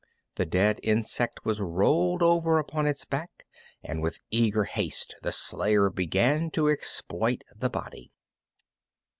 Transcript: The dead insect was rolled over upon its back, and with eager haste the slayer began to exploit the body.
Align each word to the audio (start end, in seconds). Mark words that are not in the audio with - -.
The 0.33 0.47
dead 0.47 0.79
insect 0.81 1.45
was 1.45 1.61
rolled 1.61 2.23
over 2.23 2.57
upon 2.57 2.87
its 2.87 3.05
back, 3.05 3.45
and 3.83 4.01
with 4.01 4.17
eager 4.31 4.63
haste 4.63 5.13
the 5.21 5.31
slayer 5.31 5.91
began 5.91 6.49
to 6.57 6.69
exploit 6.71 7.43
the 7.55 7.69
body. 7.69 8.11